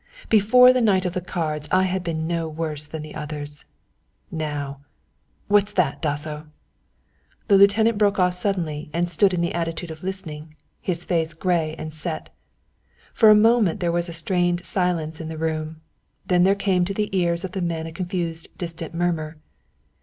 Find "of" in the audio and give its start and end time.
1.05-1.13, 9.91-10.01, 17.45-17.51